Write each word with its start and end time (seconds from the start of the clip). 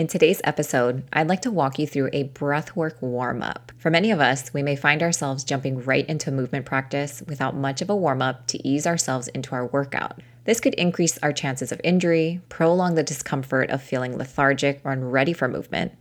In 0.00 0.06
today's 0.06 0.40
episode, 0.44 1.02
I'd 1.12 1.28
like 1.28 1.42
to 1.42 1.50
walk 1.50 1.78
you 1.78 1.86
through 1.86 2.08
a 2.14 2.24
breathwork 2.28 3.02
warm 3.02 3.42
up. 3.42 3.70
For 3.76 3.90
many 3.90 4.10
of 4.10 4.18
us, 4.18 4.50
we 4.54 4.62
may 4.62 4.74
find 4.74 5.02
ourselves 5.02 5.44
jumping 5.44 5.84
right 5.84 6.06
into 6.06 6.30
movement 6.30 6.64
practice 6.64 7.22
without 7.26 7.54
much 7.54 7.82
of 7.82 7.90
a 7.90 7.94
warm 7.94 8.22
up 8.22 8.46
to 8.46 8.66
ease 8.66 8.86
ourselves 8.86 9.28
into 9.28 9.54
our 9.54 9.66
workout. 9.66 10.22
This 10.44 10.58
could 10.58 10.72
increase 10.76 11.18
our 11.18 11.34
chances 11.34 11.70
of 11.70 11.82
injury, 11.84 12.40
prolong 12.48 12.94
the 12.94 13.02
discomfort 13.02 13.68
of 13.68 13.82
feeling 13.82 14.16
lethargic 14.16 14.80
or 14.84 14.92
unready 14.92 15.34
for 15.34 15.48
movement, 15.48 15.92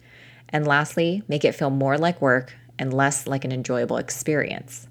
and 0.47 0.65
lastly, 0.65 1.21
make 1.27 1.43
it 1.43 1.51
feel 1.53 1.69
more 1.69 1.97
like 1.97 2.21
work 2.21 2.55
and 2.79 2.93
less 2.93 3.27
like 3.27 3.43
an 3.43 3.51
enjoyable 3.51 3.97
experience. 3.97 4.87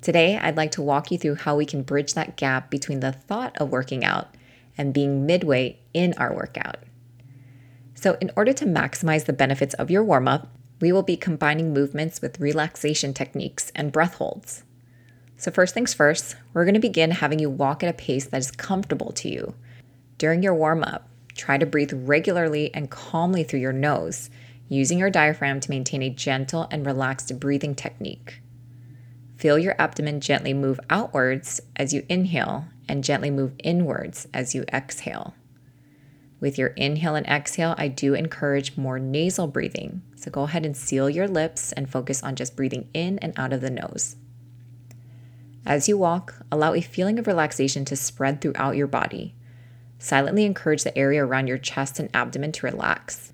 Today, 0.00 0.38
I'd 0.38 0.56
like 0.56 0.72
to 0.72 0.82
walk 0.82 1.12
you 1.12 1.18
through 1.18 1.36
how 1.36 1.54
we 1.54 1.66
can 1.66 1.84
bridge 1.84 2.14
that 2.14 2.36
gap 2.36 2.68
between 2.68 2.98
the 2.98 3.12
thought 3.12 3.56
of 3.58 3.70
working 3.70 4.04
out 4.04 4.34
and 4.76 4.92
being 4.92 5.24
midway 5.24 5.78
in 5.92 6.14
our 6.14 6.34
workout. 6.34 6.78
So, 8.04 8.18
in 8.20 8.30
order 8.36 8.52
to 8.52 8.66
maximize 8.66 9.24
the 9.24 9.32
benefits 9.32 9.72
of 9.72 9.90
your 9.90 10.04
warm 10.04 10.28
up, 10.28 10.48
we 10.78 10.92
will 10.92 11.02
be 11.02 11.16
combining 11.16 11.72
movements 11.72 12.20
with 12.20 12.38
relaxation 12.38 13.14
techniques 13.14 13.72
and 13.74 13.92
breath 13.92 14.16
holds. 14.16 14.62
So, 15.38 15.50
first 15.50 15.72
things 15.72 15.94
first, 15.94 16.36
we're 16.52 16.66
going 16.66 16.74
to 16.74 16.80
begin 16.80 17.12
having 17.12 17.38
you 17.38 17.48
walk 17.48 17.82
at 17.82 17.88
a 17.88 17.96
pace 17.96 18.26
that 18.26 18.36
is 18.36 18.50
comfortable 18.50 19.10
to 19.12 19.30
you. 19.30 19.54
During 20.18 20.42
your 20.42 20.54
warm 20.54 20.84
up, 20.84 21.08
try 21.34 21.56
to 21.56 21.64
breathe 21.64 21.94
regularly 21.94 22.70
and 22.74 22.90
calmly 22.90 23.42
through 23.42 23.60
your 23.60 23.72
nose, 23.72 24.28
using 24.68 24.98
your 24.98 25.08
diaphragm 25.08 25.58
to 25.60 25.70
maintain 25.70 26.02
a 26.02 26.10
gentle 26.10 26.68
and 26.70 26.84
relaxed 26.84 27.40
breathing 27.40 27.74
technique. 27.74 28.42
Feel 29.38 29.58
your 29.58 29.76
abdomen 29.78 30.20
gently 30.20 30.52
move 30.52 30.78
outwards 30.90 31.58
as 31.76 31.94
you 31.94 32.04
inhale 32.10 32.66
and 32.86 33.02
gently 33.02 33.30
move 33.30 33.54
inwards 33.60 34.28
as 34.34 34.54
you 34.54 34.66
exhale. 34.74 35.32
With 36.44 36.58
your 36.58 36.74
inhale 36.76 37.14
and 37.14 37.26
exhale, 37.26 37.74
I 37.78 37.88
do 37.88 38.12
encourage 38.12 38.76
more 38.76 38.98
nasal 38.98 39.46
breathing. 39.46 40.02
So 40.14 40.30
go 40.30 40.42
ahead 40.42 40.66
and 40.66 40.76
seal 40.76 41.08
your 41.08 41.26
lips 41.26 41.72
and 41.72 41.88
focus 41.88 42.22
on 42.22 42.36
just 42.36 42.54
breathing 42.54 42.86
in 42.92 43.18
and 43.20 43.32
out 43.38 43.54
of 43.54 43.62
the 43.62 43.70
nose. 43.70 44.16
As 45.64 45.88
you 45.88 45.96
walk, 45.96 46.34
allow 46.52 46.74
a 46.74 46.82
feeling 46.82 47.18
of 47.18 47.26
relaxation 47.26 47.86
to 47.86 47.96
spread 47.96 48.42
throughout 48.42 48.76
your 48.76 48.86
body. 48.86 49.34
Silently 49.98 50.44
encourage 50.44 50.84
the 50.84 50.98
area 50.98 51.24
around 51.24 51.46
your 51.46 51.56
chest 51.56 51.98
and 51.98 52.10
abdomen 52.12 52.52
to 52.52 52.66
relax. 52.66 53.32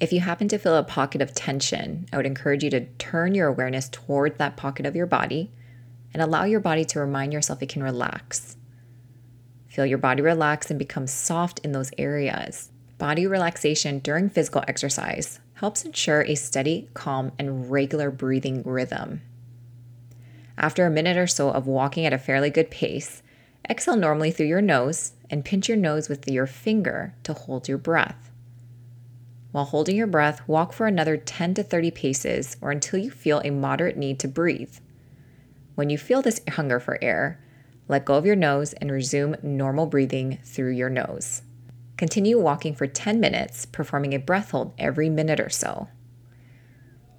If 0.00 0.12
you 0.12 0.18
happen 0.18 0.48
to 0.48 0.58
feel 0.58 0.74
a 0.74 0.82
pocket 0.82 1.22
of 1.22 1.34
tension, 1.34 2.08
I 2.12 2.16
would 2.16 2.26
encourage 2.26 2.64
you 2.64 2.70
to 2.70 2.86
turn 2.98 3.36
your 3.36 3.46
awareness 3.46 3.88
toward 3.88 4.36
that 4.38 4.56
pocket 4.56 4.84
of 4.84 4.96
your 4.96 5.06
body 5.06 5.52
and 6.12 6.20
allow 6.20 6.42
your 6.42 6.58
body 6.58 6.84
to 6.86 6.98
remind 6.98 7.32
yourself 7.32 7.62
it 7.62 7.68
can 7.68 7.84
relax. 7.84 8.56
Feel 9.78 9.86
your 9.86 9.98
body 9.98 10.22
relax 10.22 10.70
and 10.70 10.78
become 10.80 11.06
soft 11.06 11.60
in 11.60 11.70
those 11.70 11.92
areas. 11.96 12.72
Body 12.98 13.28
relaxation 13.28 14.00
during 14.00 14.28
physical 14.28 14.64
exercise 14.66 15.38
helps 15.54 15.84
ensure 15.84 16.22
a 16.22 16.34
steady, 16.34 16.88
calm, 16.94 17.30
and 17.38 17.70
regular 17.70 18.10
breathing 18.10 18.64
rhythm. 18.64 19.20
After 20.56 20.84
a 20.84 20.90
minute 20.90 21.16
or 21.16 21.28
so 21.28 21.50
of 21.50 21.68
walking 21.68 22.04
at 22.04 22.12
a 22.12 22.18
fairly 22.18 22.50
good 22.50 22.72
pace, 22.72 23.22
exhale 23.70 23.94
normally 23.94 24.32
through 24.32 24.46
your 24.46 24.60
nose 24.60 25.12
and 25.30 25.44
pinch 25.44 25.68
your 25.68 25.78
nose 25.78 26.08
with 26.08 26.26
your 26.26 26.48
finger 26.48 27.14
to 27.22 27.32
hold 27.32 27.68
your 27.68 27.78
breath. 27.78 28.32
While 29.52 29.66
holding 29.66 29.94
your 29.94 30.08
breath, 30.08 30.40
walk 30.48 30.72
for 30.72 30.88
another 30.88 31.16
10 31.16 31.54
to 31.54 31.62
30 31.62 31.92
paces 31.92 32.56
or 32.60 32.72
until 32.72 32.98
you 32.98 33.12
feel 33.12 33.40
a 33.44 33.50
moderate 33.50 33.96
need 33.96 34.18
to 34.18 34.26
breathe. 34.26 34.74
When 35.76 35.88
you 35.88 35.98
feel 35.98 36.20
this 36.20 36.40
hunger 36.48 36.80
for 36.80 36.98
air, 37.00 37.38
let 37.88 38.04
go 38.04 38.14
of 38.14 38.26
your 38.26 38.36
nose 38.36 38.74
and 38.74 38.92
resume 38.92 39.36
normal 39.42 39.86
breathing 39.86 40.38
through 40.44 40.72
your 40.72 40.90
nose. 40.90 41.42
Continue 41.96 42.38
walking 42.38 42.74
for 42.74 42.86
10 42.86 43.18
minutes, 43.18 43.66
performing 43.66 44.14
a 44.14 44.18
breath 44.18 44.52
hold 44.52 44.72
every 44.78 45.10
minute 45.10 45.40
or 45.40 45.48
so. 45.48 45.88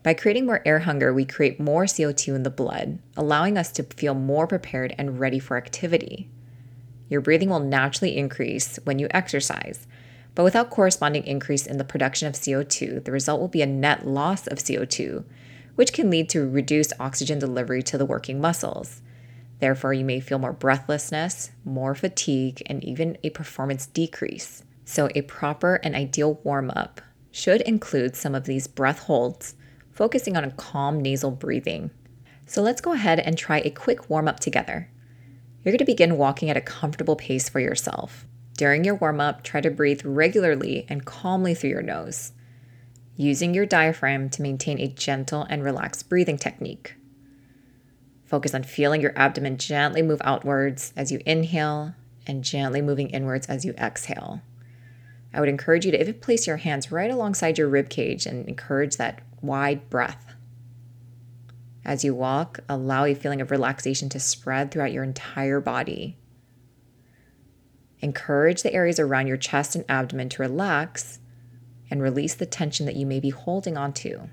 By 0.04 0.14
creating 0.14 0.46
more 0.46 0.62
air 0.66 0.80
hunger, 0.80 1.14
we 1.14 1.26
create 1.26 1.60
more 1.60 1.84
CO2 1.84 2.34
in 2.34 2.44
the 2.44 2.50
blood, 2.50 3.00
allowing 3.18 3.58
us 3.58 3.72
to 3.74 3.84
feel 3.84 4.14
more 4.14 4.48
prepared 4.48 4.96
and 4.98 5.20
ready 5.20 5.40
for 5.40 5.58
activity. 5.58 6.30
Your 7.10 7.20
breathing 7.20 7.50
will 7.50 7.60
naturally 7.60 8.16
increase 8.16 8.78
when 8.86 9.00
you 9.00 9.08
exercise, 9.12 9.88
but 10.36 10.44
without 10.44 10.70
corresponding 10.70 11.26
increase 11.26 11.68
in 11.68 11.78
the 11.78 11.84
production 11.84 12.28
of 12.28 12.36
CO2, 12.36 13.04
the 13.04 13.12
result 13.12 13.42
will 13.42 13.50
be 13.50 13.62
a 13.62 13.66
net 13.66 14.08
loss 14.08 14.48
of 14.48 14.60
CO2, 14.60 15.26
which 15.76 15.92
can 15.92 16.10
lead 16.10 16.30
to 16.30 16.48
reduced 16.48 16.94
oxygen 17.00 17.40
delivery 17.40 17.84
to 17.84 17.98
the 17.98 18.06
working 18.06 18.40
muscles. 18.40 19.02
Therefore, 19.60 19.94
you 19.94 20.06
may 20.06 20.20
feel 20.20 20.40
more 20.40 20.54
breathlessness, 20.54 21.52
more 21.66 21.94
fatigue, 21.94 22.64
and 22.66 22.84
even 22.84 23.18
a 23.24 23.30
performance 23.30 23.86
decrease. 23.86 24.64
So, 24.86 25.10
a 25.14 25.22
proper 25.24 25.76
and 25.76 25.96
ideal 25.96 26.40
warm 26.44 26.72
up 26.72 27.02
should 27.32 27.62
include 27.62 28.16
some 28.16 28.34
of 28.36 28.46
these 28.46 28.68
breath 28.68 29.00
holds, 29.00 29.56
focusing 29.92 30.38
on 30.38 30.44
a 30.44 30.52
calm 30.52 31.02
nasal 31.02 31.32
breathing. 31.32 31.92
So, 32.46 32.62
let's 32.62 32.82
go 32.82 32.94
ahead 32.94 33.20
and 33.20 33.38
try 33.38 33.60
a 33.60 33.70
quick 33.70 34.10
warm 34.10 34.28
up 34.28 34.40
together. 34.40 34.90
You're 35.64 35.74
going 35.74 35.80
to 35.80 35.86
begin 35.86 36.18
walking 36.18 36.50
at 36.50 36.58
a 36.58 36.62
comfortable 36.62 37.18
pace 37.18 37.50
for 37.50 37.60
yourself. 37.60 38.26
During 38.58 38.84
your 38.84 38.96
warm 38.96 39.20
up, 39.20 39.44
try 39.44 39.62
to 39.62 39.70
breathe 39.70 40.02
regularly 40.06 40.86
and 40.90 41.06
calmly 41.06 41.54
through 41.54 41.70
your 41.72 41.82
nose, 41.82 42.32
using 43.16 43.54
your 43.54 43.66
diaphragm 43.66 44.30
to 44.32 44.42
maintain 44.42 44.80
a 44.80 44.88
gentle 44.88 45.46
and 45.50 45.64
relaxed 45.64 46.08
breathing 46.08 46.38
technique. 46.38 46.96
Focus 48.30 48.54
on 48.54 48.62
feeling 48.62 49.02
your 49.02 49.14
abdomen 49.16 49.58
gently 49.58 50.04
move 50.04 50.22
outwards 50.24 50.94
as 50.96 51.12
you 51.12 51.20
inhale 51.26 51.96
and 52.28 52.44
gently 52.44 52.80
moving 52.80 53.10
inwards 53.10 53.48
as 53.48 53.66
you 53.66 53.74
exhale. 53.74 54.44
I 55.34 55.40
would 55.40 55.50
encourage 55.50 55.84
you 55.84 55.92
to 55.92 56.14
place 56.14 56.46
your 56.46 56.58
hands 56.58 56.92
right 56.92 57.10
alongside 57.10 57.58
your 57.58 57.68
rib 57.68 57.90
cage 57.90 58.28
and 58.28 58.48
encourage 58.48 58.98
that 58.98 59.24
wide 59.42 59.90
breath. 59.90 60.36
As 61.84 62.04
you 62.04 62.14
walk, 62.14 62.60
allow 62.70 63.06
a 63.06 63.16
feeling 63.16 63.42
of 63.42 63.50
relaxation 63.50 64.10
to 64.10 64.20
spread 64.20 64.70
throughout 64.70 64.92
your 64.92 65.04
entire 65.04 65.60
body. 65.60 66.16
Encourage 68.00 68.62
the 68.62 68.74
areas 68.76 69.00
around 69.00 69.26
your 69.26 69.38
chest 69.38 69.76
and 69.76 69.86
abdomen 69.90 70.30
to 70.30 70.44
relax 70.44 71.18
and 71.90 72.00
release 72.00 72.36
the 72.36 72.46
tension 72.46 72.86
that 72.86 72.96
you 72.96 73.08
may 73.08 73.20
be 73.20 73.32
holding 73.32 73.76
onto. 73.76 74.28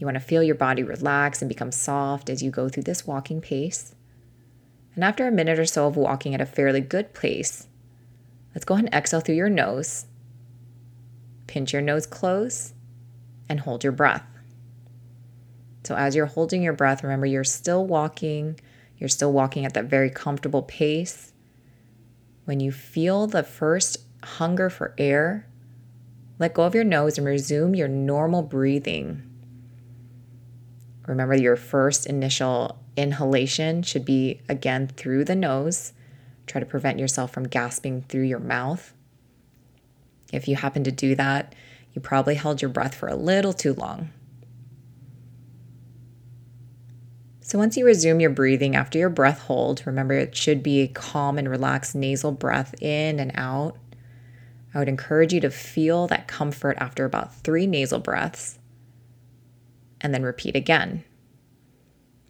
You 0.00 0.06
want 0.06 0.14
to 0.14 0.20
feel 0.20 0.42
your 0.42 0.54
body 0.54 0.82
relax 0.82 1.42
and 1.42 1.48
become 1.48 1.70
soft 1.70 2.30
as 2.30 2.42
you 2.42 2.50
go 2.50 2.70
through 2.70 2.84
this 2.84 3.06
walking 3.06 3.42
pace. 3.42 3.94
And 4.94 5.04
after 5.04 5.28
a 5.28 5.30
minute 5.30 5.58
or 5.58 5.66
so 5.66 5.86
of 5.86 5.94
walking 5.94 6.34
at 6.34 6.40
a 6.40 6.46
fairly 6.46 6.80
good 6.80 7.12
pace, 7.12 7.68
let's 8.54 8.64
go 8.64 8.74
ahead 8.74 8.86
and 8.86 8.94
exhale 8.94 9.20
through 9.20 9.34
your 9.34 9.50
nose. 9.50 10.06
Pinch 11.46 11.74
your 11.74 11.82
nose 11.82 12.06
close 12.06 12.72
and 13.46 13.60
hold 13.60 13.84
your 13.84 13.92
breath. 13.92 14.24
So, 15.84 15.94
as 15.94 16.16
you're 16.16 16.26
holding 16.26 16.62
your 16.62 16.72
breath, 16.72 17.02
remember 17.02 17.26
you're 17.26 17.44
still 17.44 17.86
walking. 17.86 18.58
You're 18.96 19.08
still 19.10 19.32
walking 19.32 19.66
at 19.66 19.74
that 19.74 19.84
very 19.84 20.08
comfortable 20.08 20.62
pace. 20.62 21.34
When 22.46 22.58
you 22.58 22.72
feel 22.72 23.26
the 23.26 23.42
first 23.42 23.98
hunger 24.24 24.70
for 24.70 24.94
air, 24.96 25.46
let 26.38 26.54
go 26.54 26.62
of 26.62 26.74
your 26.74 26.84
nose 26.84 27.18
and 27.18 27.26
resume 27.26 27.74
your 27.74 27.88
normal 27.88 28.42
breathing. 28.42 29.29
Remember, 31.10 31.34
your 31.34 31.56
first 31.56 32.06
initial 32.06 32.78
inhalation 32.96 33.82
should 33.82 34.04
be 34.04 34.42
again 34.48 34.86
through 34.86 35.24
the 35.24 35.34
nose. 35.34 35.92
Try 36.46 36.60
to 36.60 36.66
prevent 36.66 37.00
yourself 37.00 37.32
from 37.32 37.48
gasping 37.48 38.02
through 38.02 38.22
your 38.22 38.38
mouth. 38.38 38.94
If 40.32 40.46
you 40.46 40.54
happen 40.54 40.84
to 40.84 40.92
do 40.92 41.16
that, 41.16 41.52
you 41.92 42.00
probably 42.00 42.36
held 42.36 42.62
your 42.62 42.68
breath 42.68 42.94
for 42.94 43.08
a 43.08 43.16
little 43.16 43.52
too 43.52 43.74
long. 43.74 44.10
So, 47.40 47.58
once 47.58 47.76
you 47.76 47.84
resume 47.84 48.20
your 48.20 48.30
breathing 48.30 48.76
after 48.76 48.96
your 48.96 49.10
breath 49.10 49.40
hold, 49.40 49.84
remember 49.84 50.14
it 50.14 50.36
should 50.36 50.62
be 50.62 50.82
a 50.82 50.86
calm 50.86 51.38
and 51.38 51.48
relaxed 51.48 51.96
nasal 51.96 52.30
breath 52.30 52.80
in 52.80 53.18
and 53.18 53.32
out. 53.34 53.76
I 54.72 54.78
would 54.78 54.88
encourage 54.88 55.32
you 55.32 55.40
to 55.40 55.50
feel 55.50 56.06
that 56.06 56.28
comfort 56.28 56.76
after 56.78 57.04
about 57.04 57.34
three 57.34 57.66
nasal 57.66 57.98
breaths 57.98 58.59
and 60.00 60.14
then 60.14 60.22
repeat 60.22 60.56
again. 60.56 61.04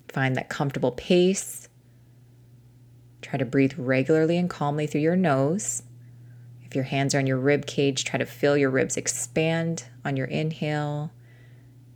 Find 0.09 0.37
that 0.37 0.49
comfortable 0.49 0.93
pace. 0.93 1.69
Try 3.23 3.39
to 3.39 3.45
breathe 3.45 3.75
regularly 3.77 4.37
and 4.37 4.51
calmly 4.51 4.87
through 4.87 5.03
your 5.03 5.17
nose. 5.17 5.83
If 6.65 6.75
your 6.75 6.85
hands 6.85 7.15
are 7.15 7.19
on 7.19 7.27
your 7.27 7.39
rib 7.39 7.67
cage, 7.67 8.05
try 8.05 8.19
to 8.19 8.27
feel 8.27 8.57
your 8.57 8.71
ribs 8.71 8.97
expand 8.97 9.85
on 10.05 10.17
your 10.17 10.27
inhale. 10.27 11.13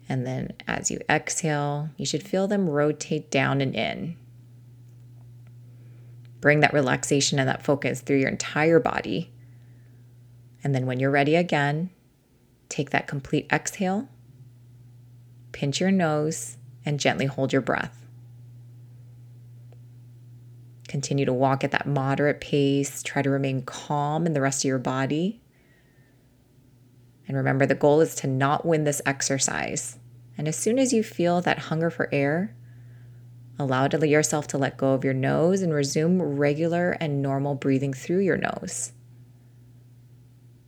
And 0.09 0.27
then 0.27 0.53
as 0.67 0.91
you 0.91 1.01
exhale, 1.09 1.91
you 1.97 2.07
should 2.07 2.23
feel 2.23 2.47
them 2.47 2.69
rotate 2.69 3.31
down 3.31 3.61
and 3.61 3.75
in. 3.75 4.17
Bring 6.41 6.61
that 6.61 6.75
relaxation 6.75 7.39
and 7.39 7.49
that 7.49 7.65
focus 7.65 8.01
through 8.01 8.19
your 8.19 8.29
entire 8.29 8.79
body. 8.79 9.33
And 10.63 10.75
then 10.75 10.87
when 10.87 11.01
you're 11.01 11.11
ready 11.11 11.37
again, 11.37 11.91
take 12.69 12.91
that 12.91 13.07
complete 13.07 13.47
exhale 13.51 14.09
pinch 15.55 15.81
your 15.81 15.91
nose, 15.91 16.59
and 16.85 17.01
gently 17.01 17.25
hold 17.25 17.53
your 17.53 17.63
breath. 17.63 18.05
Continue 20.87 21.25
to 21.25 21.33
walk 21.33 21.65
at 21.65 21.71
that 21.71 21.87
moderate 21.87 22.41
pace. 22.41 23.03
Try 23.03 23.23
to 23.23 23.31
remain 23.31 23.63
calm 23.63 24.27
in 24.27 24.35
the 24.35 24.41
rest 24.43 24.65
of 24.65 24.69
your 24.69 24.79
body. 24.79 25.41
And 27.27 27.37
remember, 27.37 27.65
the 27.65 27.75
goal 27.75 28.03
is 28.03 28.15
to 28.17 28.27
not 28.27 28.67
win 28.67 28.85
this 28.85 29.01
exercise. 29.07 29.99
And 30.37 30.47
as 30.47 30.57
soon 30.57 30.79
as 30.79 30.93
you 30.93 31.03
feel 31.03 31.41
that 31.41 31.59
hunger 31.59 31.89
for 31.89 32.09
air, 32.13 32.55
allow 33.59 33.87
yourself 33.87 34.47
to 34.49 34.59
let 34.59 34.77
go 34.77 34.93
of 34.93 35.05
your 35.05 35.15
nose 35.15 35.63
and 35.63 35.73
resume 35.73 36.21
regular 36.21 36.97
and 37.01 37.23
normal 37.23 37.55
breathing 37.55 37.95
through 37.95 38.21
your 38.21 38.37
nose. 38.37 38.93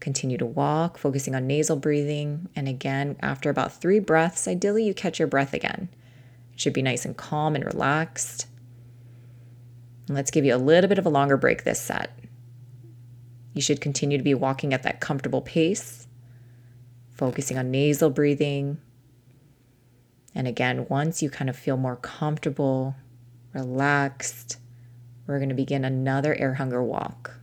Continue 0.06 0.38
to 0.38 0.46
walk, 0.46 0.98
focusing 0.98 1.34
on 1.34 1.48
nasal 1.48 1.74
breathing. 1.74 2.48
And 2.54 2.68
again, 2.68 3.16
after 3.18 3.50
about 3.50 3.72
three 3.72 3.98
breaths, 3.98 4.46
ideally 4.46 4.84
you 4.84 4.94
catch 4.94 5.18
your 5.18 5.26
breath 5.26 5.52
again. 5.52 5.88
It 6.54 6.60
should 6.60 6.74
be 6.74 6.80
nice 6.80 7.04
and 7.04 7.16
calm 7.16 7.56
and 7.56 7.64
relaxed. 7.64 8.46
And 10.06 10.14
let's 10.14 10.30
give 10.30 10.44
you 10.44 10.54
a 10.54 10.58
little 10.58 10.86
bit 10.86 11.00
of 11.00 11.06
a 11.06 11.08
longer 11.08 11.36
break 11.36 11.64
this 11.64 11.80
set. 11.80 12.16
You 13.52 13.60
should 13.60 13.80
continue 13.80 14.16
to 14.16 14.22
be 14.22 14.32
walking 14.32 14.72
at 14.72 14.84
that 14.84 15.00
comfortable 15.00 15.40
pace, 15.40 16.06
focusing 17.10 17.58
on 17.58 17.72
nasal 17.72 18.08
breathing. 18.08 18.78
And 20.36 20.46
again, 20.46 20.86
once 20.88 21.20
you 21.20 21.30
kind 21.30 21.50
of 21.50 21.56
feel 21.56 21.76
more 21.76 21.96
comfortable, 21.96 22.94
relaxed, 23.52 24.58
we're 25.26 25.40
going 25.40 25.48
to 25.48 25.56
begin 25.56 25.84
another 25.84 26.36
air 26.36 26.54
hunger 26.54 26.80
walk. 26.80 27.35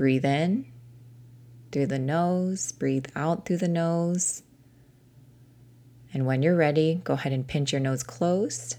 Breathe 0.00 0.24
in 0.24 0.64
through 1.72 1.88
the 1.88 1.98
nose, 1.98 2.72
breathe 2.72 3.08
out 3.14 3.44
through 3.44 3.58
the 3.58 3.68
nose. 3.68 4.42
And 6.14 6.24
when 6.24 6.42
you're 6.42 6.56
ready, 6.56 7.02
go 7.04 7.12
ahead 7.12 7.34
and 7.34 7.46
pinch 7.46 7.70
your 7.70 7.82
nose 7.82 8.02
closed 8.02 8.78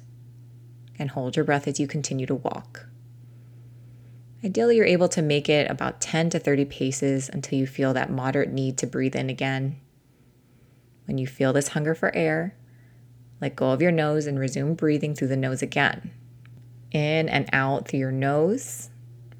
and 0.97 1.11
hold 1.11 1.35
your 1.35 1.45
breath 1.45 1.67
as 1.67 1.79
you 1.79 1.85
continue 1.85 2.25
to 2.25 2.33
walk. 2.33 2.87
Ideally, 4.43 4.77
you're 4.77 4.85
able 4.87 5.09
to 5.09 5.21
make 5.21 5.47
it 5.47 5.69
about 5.69 6.01
10 6.01 6.31
to 6.31 6.39
30 6.39 6.65
paces 6.65 7.29
until 7.31 7.59
you 7.59 7.67
feel 7.67 7.93
that 7.93 8.09
moderate 8.09 8.51
need 8.51 8.79
to 8.79 8.87
breathe 8.87 9.15
in 9.15 9.29
again. 9.29 9.79
When 11.05 11.19
you 11.19 11.27
feel 11.27 11.53
this 11.53 11.67
hunger 11.67 11.93
for 11.93 12.15
air, 12.15 12.55
let 13.39 13.55
go 13.55 13.69
of 13.69 13.81
your 13.83 13.91
nose 13.91 14.25
and 14.25 14.39
resume 14.39 14.73
breathing 14.73 15.13
through 15.13 15.27
the 15.27 15.37
nose 15.37 15.61
again. 15.61 16.09
In 16.91 17.29
and 17.29 17.47
out 17.53 17.87
through 17.87 17.99
your 17.99 18.11
nose, 18.11 18.89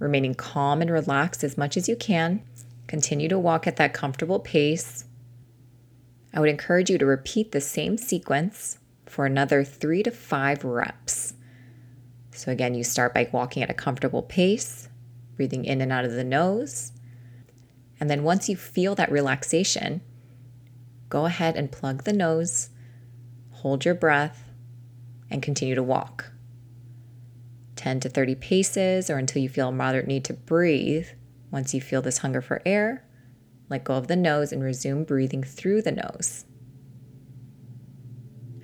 remaining 0.01 0.33
calm 0.33 0.81
and 0.81 0.89
relaxed 0.89 1.43
as 1.43 1.57
much 1.57 1.77
as 1.77 1.87
you 1.87 1.95
can. 1.95 2.41
Continue 2.87 3.29
to 3.29 3.37
walk 3.37 3.67
at 3.67 3.75
that 3.75 3.93
comfortable 3.93 4.39
pace. 4.39 5.05
I 6.33 6.39
would 6.39 6.49
encourage 6.49 6.89
you 6.89 6.97
to 6.97 7.05
repeat 7.05 7.51
the 7.51 7.61
same 7.61 7.97
sequence 7.97 8.79
for 9.05 9.25
another 9.25 9.63
three 9.63 10.01
to 10.01 10.11
five 10.11 10.63
reps. 10.63 11.35
So, 12.31 12.51
again, 12.51 12.73
you 12.73 12.83
start 12.83 13.13
by 13.13 13.29
walking 13.31 13.61
at 13.61 13.69
a 13.69 13.75
comfortable 13.75 14.23
pace, 14.23 14.89
breathing 15.35 15.65
in 15.65 15.81
and 15.81 15.91
out 15.91 16.05
of 16.05 16.13
the 16.13 16.23
nose. 16.23 16.93
And 17.99 18.09
then, 18.09 18.23
once 18.23 18.49
you 18.49 18.55
feel 18.55 18.95
that 18.95 19.11
relaxation, 19.11 20.01
go 21.09 21.27
ahead 21.27 21.55
and 21.55 21.71
plug 21.71 22.05
the 22.05 22.13
nose, 22.13 22.69
hold 23.51 23.85
your 23.85 23.93
breath, 23.93 24.49
and 25.29 25.43
continue 25.43 25.75
to 25.75 25.83
walk. 25.83 26.30
10 27.81 27.99
to 28.01 28.09
30 28.09 28.35
paces 28.35 29.09
or 29.09 29.17
until 29.17 29.41
you 29.41 29.49
feel 29.49 29.69
a 29.69 29.71
moderate 29.71 30.05
need 30.05 30.23
to 30.23 30.33
breathe. 30.33 31.07
Once 31.49 31.73
you 31.73 31.81
feel 31.81 31.99
this 32.03 32.19
hunger 32.19 32.39
for 32.39 32.61
air, 32.63 33.03
let 33.69 33.83
go 33.83 33.95
of 33.95 34.05
the 34.05 34.15
nose 34.15 34.51
and 34.51 34.63
resume 34.63 35.03
breathing 35.03 35.41
through 35.41 35.81
the 35.81 35.91
nose. 35.91 36.45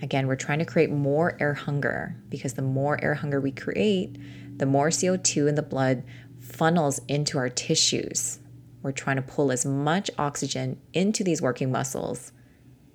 Again, 0.04 0.28
we're 0.28 0.36
trying 0.36 0.60
to 0.60 0.66
create 0.66 0.92
more 0.92 1.36
air 1.40 1.56
hunger 1.56 2.16
because 2.30 2.54
the 2.54 2.62
more 2.62 3.04
air 3.04 3.16
hunger 3.16 3.42
we 3.42 3.52
create, 3.52 4.20
the 4.56 4.68
more 4.68 4.90
CO2 4.90 5.50
in 5.50 5.56
the 5.56 5.64
blood 5.64 6.04
funnels 6.40 7.02
into 7.08 7.40
our 7.40 7.50
tissues. 7.50 8.38
We're 8.84 8.92
trying 8.92 9.16
to 9.16 9.24
pull 9.24 9.52
as 9.52 9.66
much 9.66 10.12
oxygen 10.20 10.80
into 10.94 11.24
these 11.24 11.42
working 11.42 11.72
muscles 11.72 12.34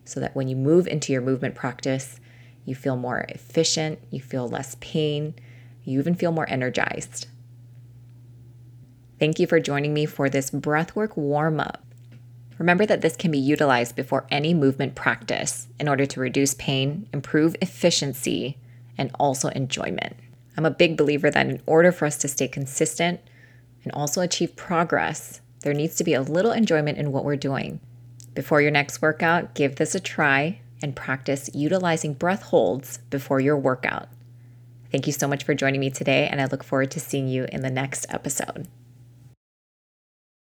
so 0.04 0.20
that 0.20 0.36
when 0.36 0.46
you 0.46 0.54
move 0.54 0.86
into 0.86 1.12
your 1.12 1.22
movement 1.22 1.56
practice, 1.56 2.20
you 2.64 2.76
feel 2.76 2.94
more 2.94 3.26
efficient, 3.28 3.98
you 4.12 4.20
feel 4.20 4.48
less 4.48 4.76
pain, 4.80 5.34
you 5.84 5.98
even 5.98 6.14
feel 6.14 6.32
more 6.32 6.48
energized. 6.48 7.26
Thank 9.18 9.38
you 9.38 9.46
for 9.46 9.60
joining 9.60 9.94
me 9.94 10.06
for 10.06 10.28
this 10.28 10.50
breathwork 10.50 11.16
warm 11.16 11.60
up. 11.60 11.84
Remember 12.58 12.86
that 12.86 13.00
this 13.00 13.16
can 13.16 13.30
be 13.30 13.38
utilized 13.38 13.96
before 13.96 14.26
any 14.30 14.54
movement 14.54 14.94
practice 14.94 15.68
in 15.80 15.88
order 15.88 16.06
to 16.06 16.20
reduce 16.20 16.54
pain, 16.54 17.08
improve 17.12 17.56
efficiency, 17.60 18.56
and 18.98 19.10
also 19.18 19.48
enjoyment. 19.48 20.16
I'm 20.56 20.66
a 20.66 20.70
big 20.70 20.96
believer 20.96 21.30
that 21.30 21.46
in 21.46 21.62
order 21.66 21.92
for 21.92 22.06
us 22.06 22.18
to 22.18 22.28
stay 22.28 22.46
consistent 22.48 23.20
and 23.84 23.92
also 23.92 24.20
achieve 24.20 24.54
progress, 24.54 25.40
there 25.60 25.74
needs 25.74 25.96
to 25.96 26.04
be 26.04 26.14
a 26.14 26.22
little 26.22 26.52
enjoyment 26.52 26.98
in 26.98 27.10
what 27.12 27.24
we're 27.24 27.36
doing. 27.36 27.80
Before 28.34 28.60
your 28.60 28.70
next 28.70 29.02
workout, 29.02 29.54
give 29.54 29.76
this 29.76 29.94
a 29.94 30.00
try 30.00 30.60
and 30.82 30.96
practice 30.96 31.50
utilizing 31.54 32.14
breath 32.14 32.42
holds 32.42 32.98
before 33.10 33.40
your 33.40 33.56
workout. 33.56 34.08
Thank 34.92 35.06
you 35.06 35.12
so 35.12 35.26
much 35.26 35.44
for 35.44 35.54
joining 35.54 35.80
me 35.80 35.88
today, 35.88 36.28
and 36.30 36.38
I 36.38 36.44
look 36.44 36.62
forward 36.62 36.90
to 36.90 37.00
seeing 37.00 37.26
you 37.26 37.46
in 37.50 37.62
the 37.62 37.70
next 37.70 38.04
episode. 38.10 38.68